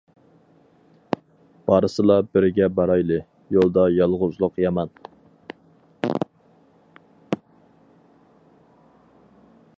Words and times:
بارسىلا 1.67 2.15
بىرگە 2.37 2.69
بارايلى، 2.79 3.19
يولدا 3.57 3.85
يالغۇزلۇق 3.97 4.59
يامان. 4.65 4.97